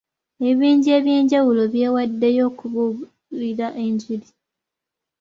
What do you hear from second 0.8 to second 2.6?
eby'enjawulo byewaddeyo